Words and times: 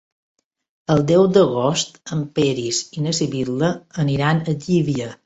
El 0.93 1.03
deu 1.11 1.25
d'agost 1.35 2.01
en 2.17 2.23
Peris 2.39 2.79
i 3.01 3.05
na 3.05 3.13
Sibil·la 3.19 3.71
aniran 4.07 4.43
a 4.49 4.57
Llívia. 4.65 5.13